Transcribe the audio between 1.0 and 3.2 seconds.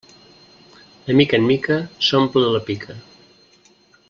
De mica en mica s'omple la pica.